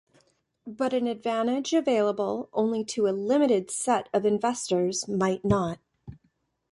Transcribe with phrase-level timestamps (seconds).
[0.65, 5.77] But an advantage available only to a limited set of investors might not.